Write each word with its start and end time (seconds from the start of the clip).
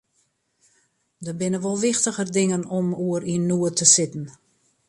Der 1.25 1.35
binne 1.39 1.59
wol 1.63 1.79
wichtiger 1.87 2.25
dingen 2.37 2.63
om 2.77 2.87
oer 3.05 3.23
yn 3.33 3.47
noed 3.49 3.73
te 3.77 3.85
sitten. 3.95 4.25